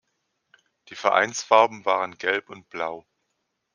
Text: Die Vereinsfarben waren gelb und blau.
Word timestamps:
Die 0.87 0.95
Vereinsfarben 0.95 1.85
waren 1.85 2.17
gelb 2.17 2.49
und 2.49 2.67
blau. 2.71 3.05